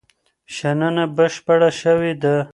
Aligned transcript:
شننه 0.55 1.05
بشپړه 1.15 1.69
شوې 1.81 2.13
ده. 2.21 2.35